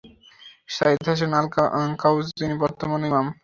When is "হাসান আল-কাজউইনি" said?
1.09-2.55